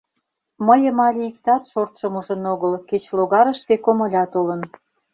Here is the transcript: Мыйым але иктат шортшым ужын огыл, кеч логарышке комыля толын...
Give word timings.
Мыйым 0.67 0.97
але 1.07 1.21
иктат 1.29 1.63
шортшым 1.71 2.13
ужын 2.19 2.43
огыл, 2.53 2.73
кеч 2.89 3.03
логарышке 3.17 3.75
комыля 3.85 4.23
толын... 4.33 4.61